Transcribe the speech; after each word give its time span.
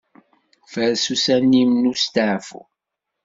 Faṛes 0.71 1.05
ussan-im 1.13 1.71
n 1.77 1.89
usteɛfu. 1.91 2.61